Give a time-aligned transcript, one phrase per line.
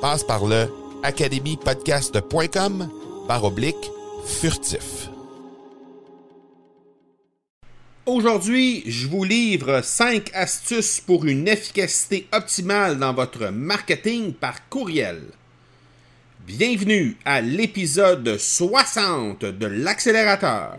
[0.00, 0.66] Passe par le
[1.02, 2.88] academypodcast.com
[3.28, 3.90] par oblique
[4.24, 5.10] furtif.
[8.06, 15.20] Aujourd'hui, je vous livre 5 astuces pour une efficacité optimale dans votre marketing par courriel.
[16.46, 20.78] Bienvenue à l'épisode 60 de l'accélérateur.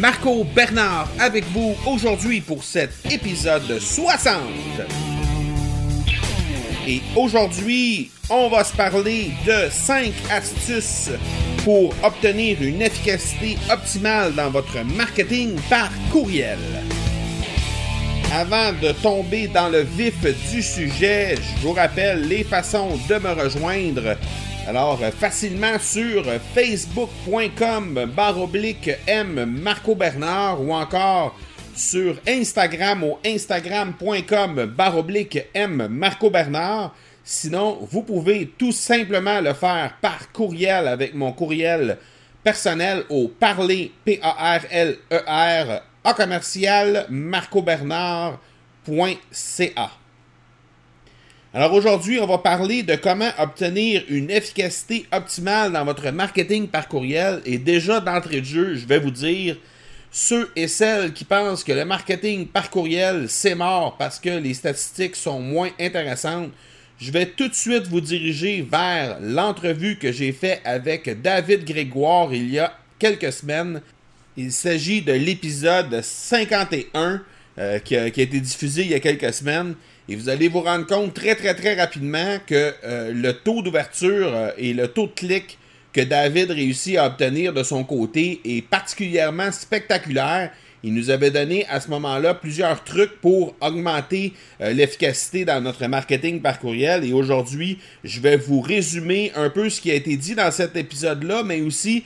[0.00, 4.34] Marco Bernard avec vous aujourd'hui pour cet épisode 60.
[6.88, 11.10] Et aujourd'hui, on va se parler de 5 astuces
[11.64, 16.58] pour obtenir une efficacité optimale dans votre marketing par courriel.
[18.32, 20.14] Avant de tomber dans le vif
[20.50, 24.16] du sujet, je vous rappelle les façons de me rejoindre.
[24.70, 31.36] Alors, facilement sur facebook.com baroblique M Marco Bernard ou encore
[31.74, 36.94] sur Instagram au instagram.com baroblique M Marco Bernard.
[37.24, 41.98] Sinon, vous pouvez tout simplement le faire par courriel avec mon courriel
[42.44, 49.90] personnel au parler, P-A-R-L-E-R, a commercial marcobernard.ca.
[51.52, 56.86] Alors aujourd'hui, on va parler de comment obtenir une efficacité optimale dans votre marketing par
[56.86, 57.42] courriel.
[57.44, 59.56] Et déjà d'entrée de jeu, je vais vous dire,
[60.12, 64.54] ceux et celles qui pensent que le marketing par courriel, c'est mort parce que les
[64.54, 66.52] statistiques sont moins intéressantes,
[67.00, 72.32] je vais tout de suite vous diriger vers l'entrevue que j'ai faite avec David Grégoire
[72.32, 73.80] il y a quelques semaines.
[74.36, 77.22] Il s'agit de l'épisode 51
[77.58, 79.74] euh, qui, a, qui, a, été diffusé il y a quelques semaines.
[80.10, 84.34] Et vous allez vous rendre compte très très très rapidement que euh, le taux d'ouverture
[84.34, 85.56] euh, et le taux de clic
[85.92, 90.50] que David réussit à obtenir de son côté est particulièrement spectaculaire.
[90.82, 95.86] Il nous avait donné à ce moment-là plusieurs trucs pour augmenter euh, l'efficacité dans notre
[95.86, 97.04] marketing par courriel.
[97.04, 100.74] Et aujourd'hui, je vais vous résumer un peu ce qui a été dit dans cet
[100.74, 102.04] épisode-là, mais aussi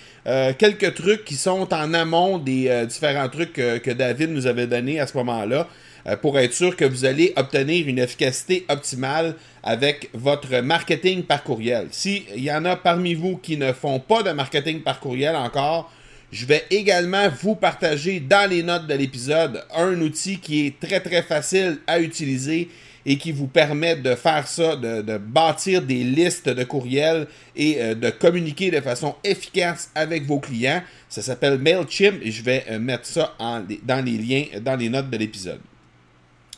[0.58, 5.06] quelques trucs qui sont en amont des différents trucs que, David nous avait donné à
[5.06, 5.68] ce moment-là
[6.20, 11.88] pour être sûr que vous allez obtenir une efficacité optimale avec votre marketing par courriel.
[11.90, 15.90] S'il y en a parmi vous qui ne font pas de marketing par courriel encore,
[16.34, 21.00] je vais également vous partager dans les notes de l'épisode un outil qui est très
[21.00, 22.68] très facile à utiliser
[23.06, 27.94] et qui vous permet de faire ça, de, bâtir des listes de courriels et euh,
[27.94, 30.82] de communiquer de façon efficace avec vos clients.
[31.08, 35.10] Ça s'appelle MailChimp et je vais euh, mettre ça dans les liens, dans les notes
[35.10, 35.60] de l'épisode.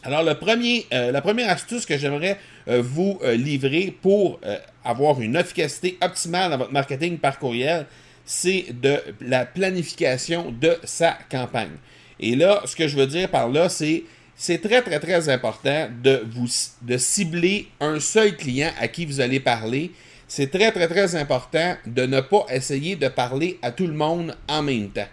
[0.06, 2.38] Alors, le premier, euh, la première astuce que j'aimerais
[2.68, 4.38] euh, vous euh, livrer pour
[4.84, 7.86] avoir une efficacité optimale dans votre marketing par courriel,
[8.24, 11.76] c'est de la planification de sa campagne.
[12.20, 14.04] Et là, ce que je veux dire par là, c'est
[14.36, 16.46] c'est très très très important de vous
[16.82, 19.90] de cibler un seul client à qui vous allez parler.
[20.28, 24.36] C'est très très très important de ne pas essayer de parler à tout le monde
[24.46, 25.08] en même temps.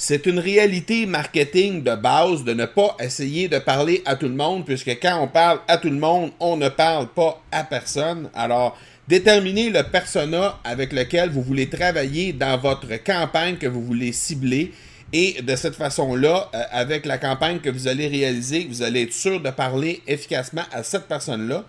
[0.00, 4.34] C'est une réalité marketing de base de ne pas essayer de parler à tout le
[4.34, 8.30] monde, puisque quand on parle à tout le monde, on ne parle pas à personne.
[8.32, 8.78] Alors,
[9.08, 14.72] déterminez le persona avec lequel vous voulez travailler dans votre campagne que vous voulez cibler.
[15.12, 19.12] Et de cette façon-là, euh, avec la campagne que vous allez réaliser, vous allez être
[19.12, 21.64] sûr de parler efficacement à cette personne-là.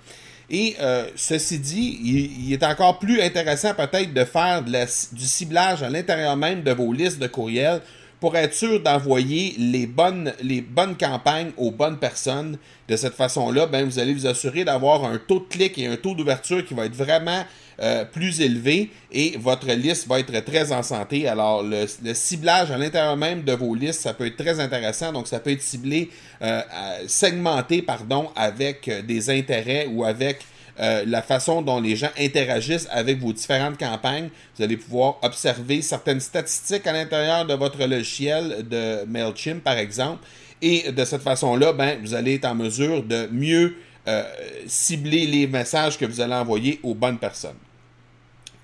[0.52, 5.90] Et euh, ceci dit, il, est encore plus intéressant peut-être de faire du ciblage à
[5.90, 7.82] l'intérieur même de vos listes de courriels
[8.20, 12.58] pour être sûr d'envoyer les bonnes, les bonnes campagnes aux bonnes personnes.
[12.88, 15.96] De cette façon-là, ben, vous allez vous assurer d'avoir un taux de clic et un
[15.96, 17.46] taux d'ouverture qui va être vraiment
[17.82, 21.30] euh, plus élevé et votre liste va être très en santé.
[21.30, 25.14] Alors, le, ciblage à l'intérieur même de vos listes, ça peut être très intéressant.
[25.14, 26.10] Donc, ça peut être ciblé,
[26.42, 26.62] euh,
[27.08, 30.40] segmenté, pardon, avec euh, des intérêts ou avec
[30.80, 34.30] euh, la façon dont les gens interagissent avec vos différentes campagnes.
[34.56, 40.26] Vous allez pouvoir observer certaines statistiques à l'intérieur de votre logiciel de MailChimp, par exemple.
[40.62, 43.76] Et de cette façon-là, ben, vous allez être en mesure de mieux
[44.08, 44.24] euh,
[44.68, 47.58] cibler les messages que vous allez envoyer aux bonnes personnes.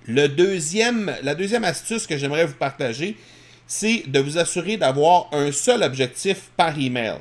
[0.08, 1.10] La deuxième
[1.64, 3.16] astuce que j'aimerais vous partager,
[3.66, 7.16] c'est de vous assurer d'avoir un seul objectif par email.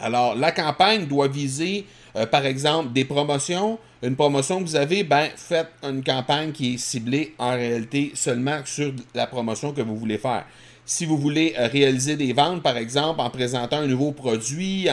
[0.00, 1.86] Alors, la campagne doit viser,
[2.16, 6.74] euh, par exemple, des promotions, une promotion que vous avez, ben, faites une campagne qui
[6.74, 10.44] est ciblée en réalité seulement sur la promotion que vous voulez faire.
[10.84, 14.88] Si vous voulez euh, réaliser des ventes, par exemple, en présentant un nouveau produit,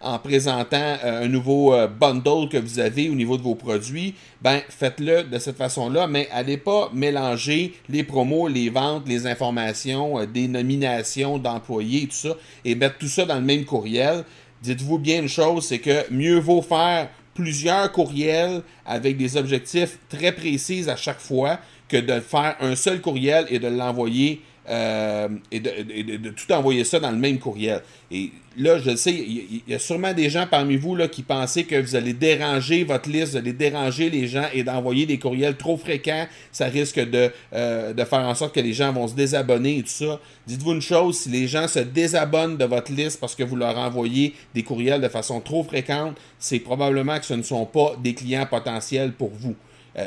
[0.00, 4.60] en, présentant euh, un nouveau bundle que vous avez au niveau de vos produits, ben
[4.68, 10.46] faites-le de cette façon-là, mais allez pas mélanger les promos, les ventes, les informations, des
[10.48, 14.24] nominations d'employés, tout ça, et mettre tout ça dans le même courriel.
[14.62, 20.30] Dites-vous bien une chose, c'est que mieux vaut faire plusieurs courriels avec des objectifs très
[20.30, 25.58] précis à chaque fois que de faire un seul courriel et de l'envoyer euh, et,
[25.58, 27.82] de, tout envoyer ça dans le même courriel.
[28.12, 31.64] Et là, je sais, il y, a sûrement des gens parmi vous là, qui pensaient
[31.64, 35.56] que vous allez déranger votre liste, vous allez déranger les gens et d'envoyer des courriels
[35.56, 36.26] trop fréquents.
[36.52, 39.82] Ça risque de, euh, de faire en sorte que les gens vont se désabonner et
[39.82, 40.20] tout ça.
[40.46, 43.76] Dites-vous une chose, si les gens se désabonnent de votre liste parce que vous leur
[43.76, 48.14] envoyez des courriels de façon trop fréquente, c'est probablement que ce ne sont pas des
[48.14, 49.56] clients potentiels pour vous.
[49.98, 50.06] Euh,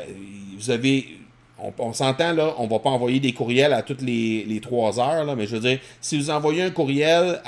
[0.56, 1.06] vous avez
[1.58, 5.34] on, s'entend là, on va pas envoyer des courriels à toutes les, trois heures, là,
[5.34, 7.40] mais je veux dire, si vous envoyez un courriel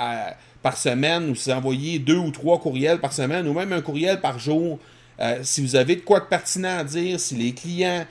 [0.62, 3.82] par semaine, ou si vous envoyez deux ou trois courriels par semaine, ou même un
[3.82, 4.78] courriel par jour,
[5.20, 8.06] euh, si vous avez de quoi de pertinent à dire, si les clients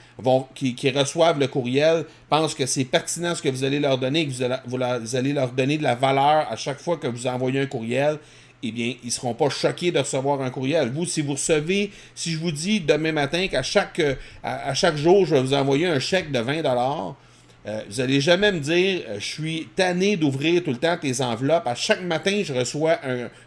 [0.53, 4.31] qui, reçoivent le courriel pensent que c'est pertinent ce que vous allez leur donner, que
[4.65, 8.19] vous allez leur donner de la valeur à chaque fois que vous envoyez un courriel,
[8.63, 10.89] eh bien, ils ne seront pas choqués de recevoir un courriel.
[10.89, 14.97] Vous, si vous recevez, si je vous dis demain matin qu'à chaque, euh, à, chaque
[14.97, 16.63] jour, je vais vous envoyer un chèque de 20
[17.67, 21.21] euh, vous n'allez jamais me dire euh, je suis tanné d'ouvrir tout le temps tes
[21.21, 21.67] enveloppes.
[21.67, 22.97] À chaque matin, je reçois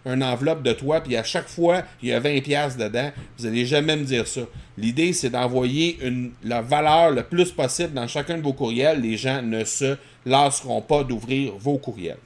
[0.04, 3.10] un, enveloppe de toi, puis à chaque fois, il y a 20 pièces dedans.
[3.38, 4.42] Vous n'allez jamais me dire ça.
[4.76, 5.98] L'idée, c'est d'envoyer
[6.44, 9.00] la valeur le plus possible dans chacun de vos courriels.
[9.00, 9.96] Les gens ne se
[10.26, 12.18] lasseront pas d'ouvrir vos courriels.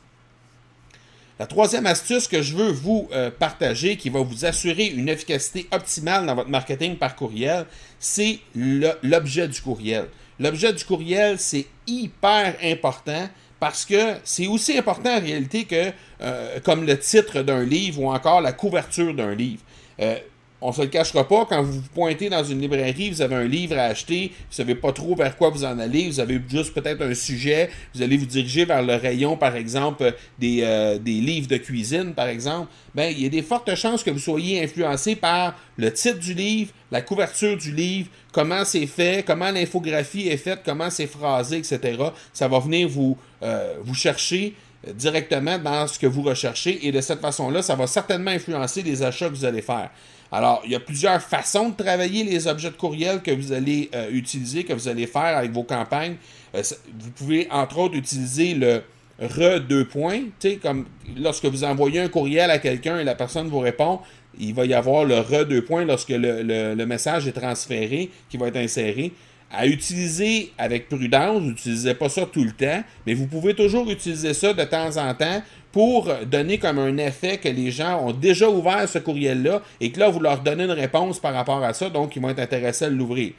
[1.40, 5.66] La troisième astuce que je veux vous euh, partager, qui va vous assurer une efficacité
[5.72, 7.66] optimale dans votre marketing par courriel,
[7.98, 10.06] c'est l'objet du courriel.
[10.38, 13.28] L'objet du courriel, c'est hyper important
[13.58, 15.90] parce que c'est aussi important en réalité que
[16.20, 19.62] euh, comme le titre d'un livre ou encore la couverture d'un livre.
[20.00, 20.18] Euh,
[20.60, 23.44] on se le cachera pas, quand vous vous pointez dans une librairie, vous avez un
[23.44, 26.72] livre à acheter, vous savez pas trop vers quoi vous en allez, vous avez juste
[26.72, 31.20] peut-être un sujet, vous allez vous diriger vers le rayon, par exemple, des, euh, des
[31.20, 34.62] livres de cuisine, par exemple, ben, il y a des fortes chances que vous soyez
[34.62, 40.28] influencé par le titre du livre, la couverture du livre, comment c'est fait, comment l'infographie
[40.28, 41.98] est faite, comment c'est phrasé, etc.
[42.32, 44.54] Ça va venir vous, euh, vous chercher
[44.92, 49.02] directement dans ce que vous recherchez et de cette façon-là, ça va certainement influencer les
[49.02, 49.90] achats que vous allez faire.
[50.32, 53.88] Alors, il y a plusieurs façons de travailler les objets de courriel que vous allez
[53.94, 56.16] euh, utiliser, que vous allez faire avec vos campagnes.
[56.54, 56.62] Euh,
[56.98, 58.82] vous pouvez, entre autres, utiliser le
[59.20, 60.22] re deux points.
[60.62, 64.00] Comme lorsque vous envoyez un courriel à quelqu'un et la personne vous répond,
[64.38, 68.48] il va y avoir le re deux points lorsque le, message est transféré, qui va
[68.48, 69.12] être inséré
[69.52, 71.40] à utiliser avec prudence.
[71.42, 75.14] N'utilisez pas ça tout le temps, mais vous pouvez toujours utiliser ça de temps en
[75.14, 75.42] temps
[75.74, 79.98] pour donner comme un effet que les gens ont déjà ouvert ce courriel-là et que
[79.98, 82.84] là, vous leur donnez une réponse par rapport à ça, donc ils vont être intéressés
[82.84, 83.32] à l'ouvrir.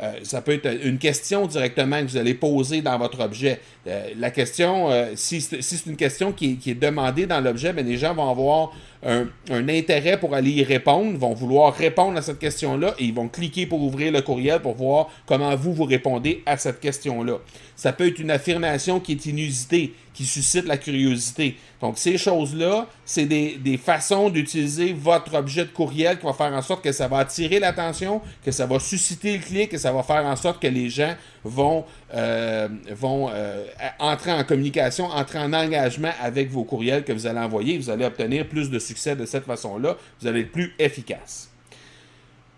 [0.00, 3.60] Euh, ça peut être une question directement que vous allez poser dans votre objet.
[3.86, 7.98] Euh, la question, euh, si c'est une question qui, est demandée dans l'objet, ben, les
[7.98, 8.72] gens vont avoir
[9.04, 13.28] un, intérêt pour aller y répondre, vont vouloir répondre à cette question-là et ils vont
[13.28, 17.38] cliquer pour ouvrir le courriel pour voir comment vous vous répondez à cette question-là.
[17.74, 21.56] Ça peut être une affirmation qui est inusitée, qui suscite la curiosité.
[21.80, 26.62] Donc, ces choses-là, c'est des, façons d'utiliser votre objet de courriel qui va faire en
[26.62, 30.02] sorte que ça va attirer l'attention, que ça va susciter le clic, que ça va
[30.04, 31.84] faire en sorte que les gens vont,
[32.14, 33.64] euh, euh,
[33.98, 37.78] entrer en communication, entrer en engagement avec vos courriels que vous allez envoyer.
[37.78, 39.96] Vous allez obtenir plus de succès de cette façon-là.
[40.20, 41.48] Vous allez être plus efficace.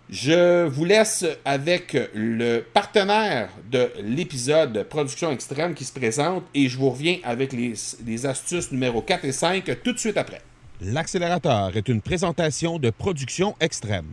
[0.07, 6.77] Je vous laisse avec le partenaire de l'épisode Production Extrême qui se présente et je
[6.77, 10.41] vous reviens avec les, astuces numéro 4 et 5 tout de suite après.
[10.79, 14.11] L'accélérateur est une présentation de Production Extrême.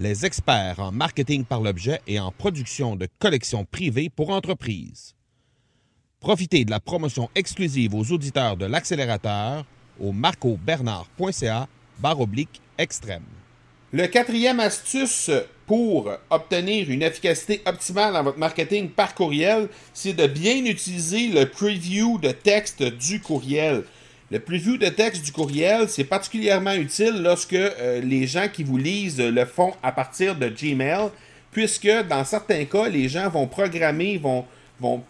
[0.00, 5.16] Les experts en marketing par l'objet et en production de collections privées pour entreprises.
[6.20, 9.64] Profitez de la promotion exclusive aux auditeurs de l'accélérateur
[9.98, 11.66] au marcobernard.ca
[12.16, 13.24] oblique extrême.
[13.90, 15.32] Le quatrième astuce
[15.66, 21.46] pour obtenir une efficacité optimale dans votre marketing par courriel, c'est de bien utiliser le
[21.46, 23.82] preview de texte du courriel.
[24.30, 28.76] Le preview de texte du courriel, c'est particulièrement utile lorsque euh, les gens qui vous
[28.76, 31.08] lisent le font à partir de Gmail,
[31.50, 34.44] puisque dans certains cas, les gens vont programmer, vont,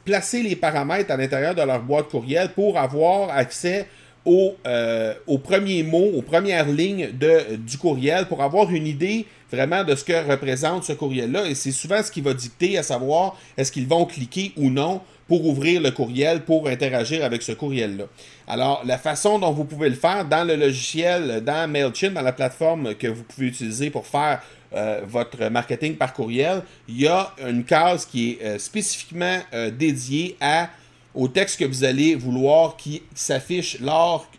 [0.04, 3.88] placer les paramètres à l'intérieur de leur boîte courriel pour avoir accès
[4.24, 9.82] euh, aux, premiers mots, aux premières lignes de, du courriel pour avoir une idée vraiment
[9.82, 11.46] de ce que représente ce courriel-là.
[11.48, 15.00] Et c'est souvent ce qui va dicter à savoir est-ce qu'ils vont cliquer ou non
[15.28, 18.04] pour ouvrir le courriel, pour interagir avec ce courriel-là.
[18.48, 22.32] Alors, la façon dont vous pouvez le faire dans le logiciel, dans MailChimp, dans la
[22.32, 24.40] plateforme que vous pouvez utiliser pour faire
[24.74, 29.38] euh, votre marketing par courriel, il y a une case qui est euh, spécifiquement
[29.78, 30.70] dédiée à
[31.18, 33.78] au texte que vous allez vouloir qui s'affiche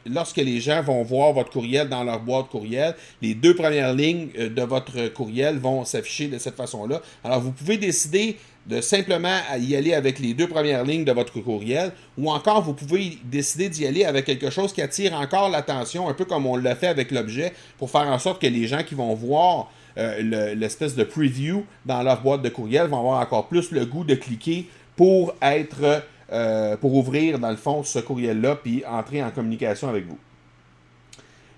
[0.06, 2.96] lorsque les gens vont voir votre courriel dans leur boîte courriel.
[3.22, 7.02] Les deux premières lignes euh, de votre courriel vont s'afficher de cette façon-là.
[7.24, 8.38] Alors, vous pouvez décider
[8.70, 12.76] de simplement y aller avec les deux premières lignes de votre courriel, ou encore vous
[12.76, 16.56] pouvez décider d'y aller avec quelque chose qui attire encore l'attention, un peu comme on
[16.56, 20.54] l'a fait avec l'objet, pour faire en sorte que les gens qui vont voir euh,
[20.54, 24.14] l'espèce de preview dans leur boîte de courriel vont avoir encore plus le goût de
[24.14, 29.90] cliquer pour être euh, pour ouvrir, dans le fond, ce courriel-là, puis entrer en communication
[29.90, 30.20] avec vous.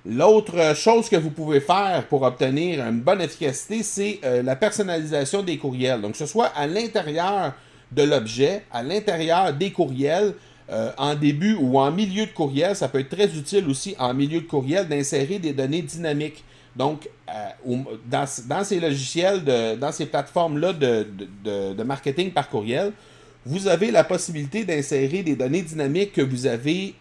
[0.06, 5.44] L'autre chose que vous pouvez faire pour obtenir une bonne efficacité, c'est euh, la personnalisation
[5.44, 6.02] des courriels.
[6.02, 7.54] Donc, que ce soit à l'intérieur
[7.92, 10.34] de l'objet, à l'intérieur des courriels,
[10.72, 14.14] euh, en début ou en milieu de courriel, ça peut être très utile aussi en
[14.14, 16.44] milieu de courriel d'insérer des données dynamiques.
[16.76, 17.10] Donc,
[18.06, 18.26] dans,
[18.64, 19.44] ces logiciels,
[19.78, 22.94] dans ces plateformes-là de, marketing par courriel,
[23.46, 26.96] vous avez la possibilité d'insérer des données dynamiques que vous avez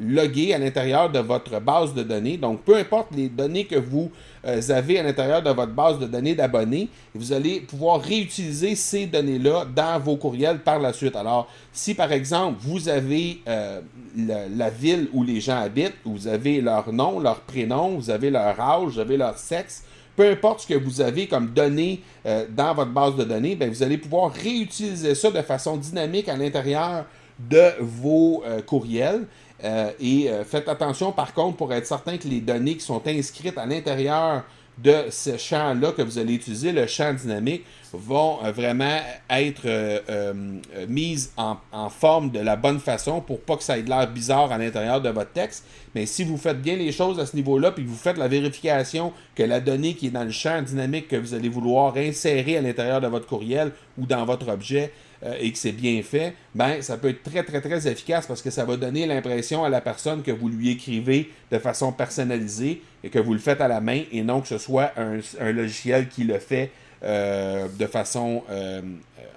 [0.00, 2.36] loguées à l'intérieur de votre base de données.
[2.36, 4.10] Donc, peu importe les données que vous
[4.46, 9.06] euh, avez à l'intérieur de votre base de données d'abonnés, vous allez pouvoir réutiliser ces
[9.06, 11.16] données-là dans vos courriels par la suite.
[11.16, 13.80] Alors, si par exemple, vous avez euh,
[14.16, 18.58] la, ville où les gens habitent, vous avez leur nom, leur prénom, vous avez leur
[18.60, 19.84] âge, vous avez leur sexe,
[20.16, 23.68] peu importe ce que vous avez comme données euh, dans votre base de données, ben,
[23.68, 27.04] vous allez pouvoir réutiliser ça de façon dynamique à l'intérieur
[27.38, 29.26] de vos courriels.
[29.64, 33.56] Euh, et faites attention par contre pour être certain que les données qui sont inscrites
[33.56, 34.44] à l'intérieur
[34.78, 38.98] de ce champ-là que vous allez utiliser, le champ dynamique, vont euh, vraiment
[39.30, 41.56] être euh, euh, mises en,
[41.90, 45.08] forme de la bonne façon pour pas que ça ait l'air bizarre à l'intérieur de
[45.10, 45.64] votre texte.
[45.94, 48.26] Mais si vous faites bien les choses à ce niveau-là, puis que vous faites la
[48.26, 52.56] vérification que la donnée qui est dans le champ dynamique que vous allez vouloir insérer
[52.56, 54.92] à l'intérieur de votre courriel ou dans votre objet
[55.40, 58.50] et que c'est bien fait, ben ça peut être très très très efficace parce que
[58.50, 63.08] ça va donner l'impression à la personne que vous lui écrivez de façon personnalisée et
[63.08, 66.24] que vous le faites à la main et non que ce soit un, logiciel qui
[66.24, 66.70] le fait
[67.04, 68.80] euh, de façon euh,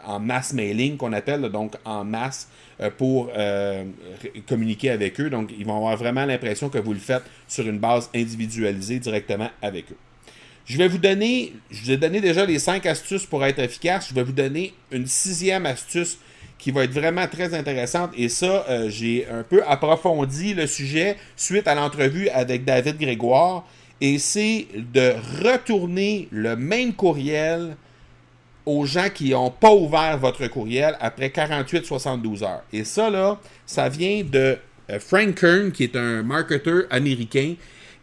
[0.06, 2.48] en mass mailing qu'on appelle, donc en masse
[2.79, 3.29] euh, pour
[4.48, 5.29] communiquer avec eux.
[5.29, 9.50] Donc, ils vont avoir vraiment l'impression que vous le faites sur une base individualisée directement
[9.62, 9.98] avec eux.
[10.67, 14.09] Je vais vous donner, je vous ai donné déjà les cinq astuces pour être efficace.
[14.09, 16.17] Je vais vous donner une sixième astuce
[16.57, 18.12] qui va être vraiment très intéressante.
[18.17, 23.65] Et ça, euh, j'ai un peu approfondi le sujet suite à l'entrevue avec David Grégoire.
[24.01, 27.77] Et c'est de retourner le même courriel
[28.65, 32.63] aux gens qui n'ont pas ouvert votre courriel après 48-72 heures.
[32.74, 34.57] Et ça, là, ça vient de
[34.89, 37.55] euh, Frank Kern, qui est un marketeur américain.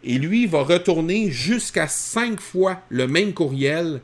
[0.05, 4.01] Et lui, va retourner jusqu'à 5 fois le même courriel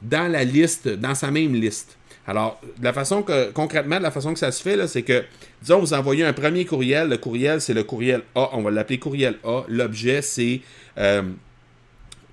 [0.00, 1.98] dans la liste, dans sa même liste.
[2.26, 5.24] Alors, la façon que, concrètement, la façon que ça se fait, c'est que,
[5.60, 7.08] disons, vous envoyez un premier courriel.
[7.08, 8.50] Le courriel, c'est le courriel A.
[8.52, 9.64] On va l'appeler courriel A.
[9.68, 10.60] L'objet, c'est
[10.98, 11.22] euh,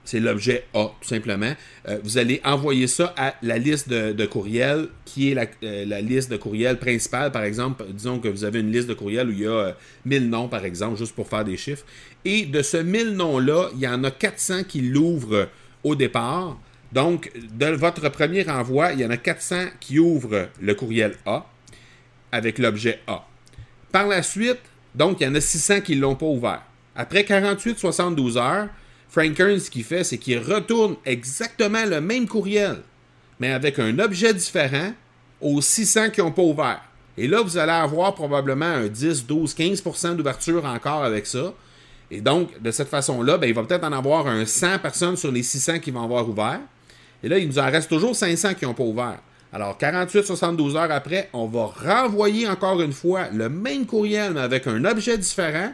[0.09, 1.53] c'est l'objet A, tout simplement.
[1.87, 6.31] Euh, vous allez envoyer ça à la liste de, courriels, qui est euh, la, liste
[6.31, 7.85] de courriels principale, par exemple.
[7.93, 10.65] Disons que vous avez une liste de courriels où il y a 1000 noms, par
[10.65, 11.85] exemple, juste pour faire des chiffres.
[12.25, 15.47] Et de ce 1000 noms-là, il y en a 400 qui l'ouvrent
[15.83, 16.57] au départ.
[16.91, 21.45] Donc, de votre premier envoi, il y en a 400 qui ouvrent le courriel A
[22.31, 23.27] avec l'objet A.
[23.91, 24.61] Par la suite,
[24.95, 26.63] donc, il y en a 600 qui ne l'ont pas ouvert.
[26.95, 28.69] Après 48-72 heures,
[29.09, 32.77] Frank Kern, ce qu'il fait, c'est qu'il retourne exactement le même courriel,
[33.39, 34.93] mais avec un objet différent
[35.41, 36.81] aux 600 qui n'ont pas ouvert.
[37.17, 41.53] Et là, vous allez avoir probablement un 10, 12, 15% d'ouverture encore avec ça.
[42.11, 45.31] Et donc, de cette façon-là, ben, il va peut-être en avoir un 100 personnes sur
[45.31, 46.59] les 600 qui vont avoir ouvert.
[47.23, 49.19] Et là, il nous en reste toujours 500 qui n'ont pas ouvert.
[49.51, 54.67] Alors, 48-72 heures après, on va renvoyer encore une fois le même courriel, mais avec
[54.67, 55.71] un objet différent,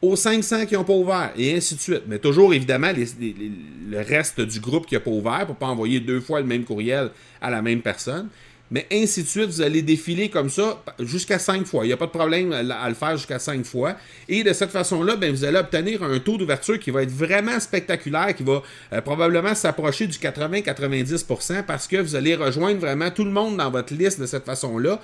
[0.00, 2.02] aux 500 qui n'ont pas ouvert, et ainsi de suite.
[2.06, 6.00] Mais toujours, évidemment, le reste du groupe qui n'a pas ouvert, pour ne pas envoyer
[6.00, 8.28] deux fois le même courriel à la même personne.
[8.70, 11.84] Mais ainsi de suite, vous allez défiler comme ça jusqu'à cinq fois.
[11.84, 13.96] Il n'y a pas de problème à le faire jusqu'à cinq fois.
[14.28, 17.58] Et de cette façon-là, ben, vous allez obtenir un taux d'ouverture qui va être vraiment
[17.60, 18.62] spectaculaire, qui va
[18.92, 23.70] euh, probablement s'approcher du 80-90% parce que vous allez rejoindre vraiment tout le monde dans
[23.70, 25.00] votre liste de cette façon-là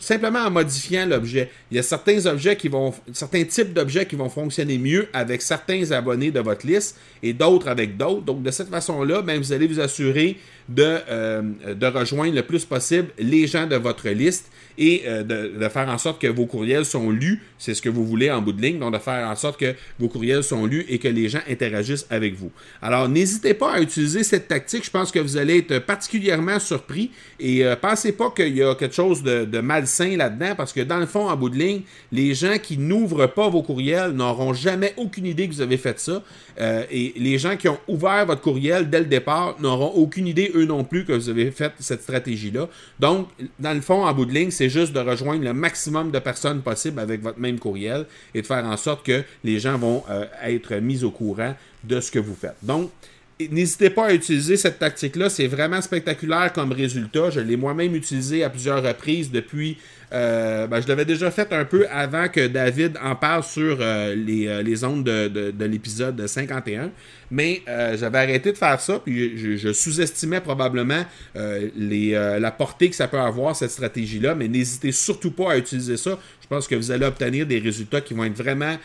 [0.00, 1.50] simplement en modifiant l'objet.
[1.70, 5.42] Il y a certains objets qui vont, certains types d'objets qui vont fonctionner mieux avec
[5.42, 8.22] certains abonnés de votre liste et d'autres avec d'autres.
[8.22, 10.36] Donc de cette façon-là, ben, vous allez vous assurer
[10.68, 11.42] de, euh,
[11.74, 15.98] de rejoindre le plus possible les gens de votre liste et euh, de, faire en
[15.98, 17.42] sorte que vos courriels sont lus.
[17.58, 18.78] C'est ce que vous voulez en bout de ligne.
[18.78, 22.06] Donc, de faire en sorte que vos courriels sont lus et que les gens interagissent
[22.10, 22.50] avec vous.
[22.82, 24.84] Alors, n'hésitez pas à utiliser cette tactique.
[24.84, 27.10] Je pense que vous allez être particulièrement surpris.
[27.40, 30.98] Et euh, pensez pas qu'il y a quelque chose de, malsain là-dedans parce que dans
[30.98, 31.82] le fond, en bout de ligne,
[32.12, 35.98] les gens qui n'ouvrent pas vos courriels n'auront jamais aucune idée que vous avez fait
[35.98, 36.22] ça.
[36.60, 40.50] Euh, et les gens qui ont ouvert votre courriel dès le départ n'auront aucune idée,
[40.54, 42.68] eux non plus, que vous avez fait cette stratégie-là.
[43.00, 46.18] Donc, dans le fond, en bout de ligne, c'est juste de rejoindre le maximum de
[46.18, 50.02] personnes possible avec votre même courriel et de faire en sorte que les gens vont
[50.10, 51.54] euh, être mis au courant
[51.84, 52.56] de ce que vous faites.
[52.62, 52.90] Donc,
[53.38, 57.28] N'hésitez pas à utiliser cette tactique-là, c'est vraiment spectaculaire comme résultat.
[57.28, 59.76] Je l'ai moi-même utilisé à plusieurs reprises depuis.
[60.14, 64.14] Euh, ben, je l'avais déjà fait un peu avant que David en parle sur euh,
[64.14, 66.92] les, les, ondes de, de, l'épisode 51.
[67.30, 73.06] Mais j'avais arrêté de faire ça, puis je, sous-estimais probablement les, la portée que ça
[73.06, 74.34] peut avoir, cette stratégie-là.
[74.34, 76.18] Mais n'hésitez surtout pas à utiliser ça.
[76.40, 78.78] Je pense que vous allez obtenir des résultats qui vont être vraiment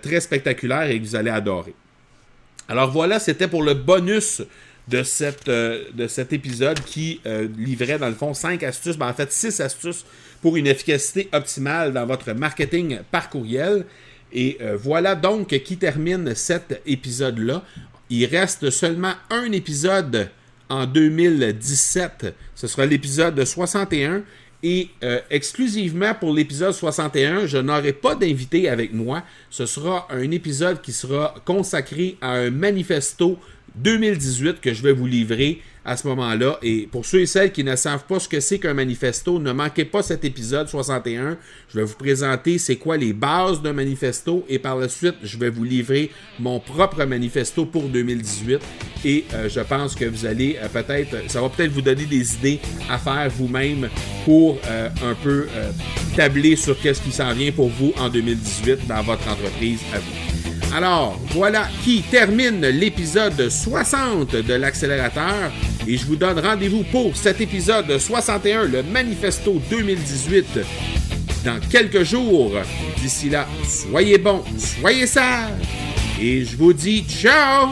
[0.00, 1.74] très spectaculaires et que vous allez adorer.
[2.68, 4.42] Alors voilà, c'était pour le bonus
[4.88, 5.02] de,
[5.48, 9.60] euh, cet épisode qui euh, livrait dans le fond 5 astuces, ben, en fait 6
[9.60, 10.04] astuces
[10.40, 13.84] pour une efficacité optimale dans votre marketing par courriel.
[14.32, 17.62] Et euh, voilà donc qui termine cet épisode-là.
[18.10, 20.30] Il reste seulement un épisode
[20.68, 22.34] en 2017.
[22.54, 24.22] Ce sera l'épisode 61.
[24.62, 29.24] Et euh, exclusivement pour l'épisode 61, je n'aurai pas d'invité avec moi.
[29.50, 33.38] Ce sera un épisode qui sera consacré à un manifesto
[33.76, 36.58] 2018 que je vais vous livrer à ce moment-là.
[36.62, 39.52] Et pour ceux et celles qui ne savent pas ce que c'est qu'un manifesto, ne
[39.52, 41.36] manquez pas cet épisode 61.
[41.70, 45.38] Je vais vous présenter c'est quoi les bases d'un manifesto et par la suite, je
[45.38, 48.60] vais vous livrer mon propre manifesto pour 2018.
[49.04, 52.34] Et euh, je pense que vous allez euh, peut-être, ça va peut-être vous donner des
[52.34, 53.88] idées à faire vous-même
[54.24, 55.48] pour euh, un peu
[56.16, 60.41] tabler sur qu'est-ce qui s'en vient pour vous en 2018 dans votre entreprise à vous.
[60.74, 65.52] Alors, voilà qui termine l'épisode 60 de l'accélérateur
[65.86, 70.46] et je vous donne rendez-vous pour cet épisode 61, le Manifesto 2018,
[71.44, 72.52] dans quelques jours.
[73.00, 75.50] D'ici là, soyez bons, soyez sages
[76.20, 77.68] et je vous dis ciao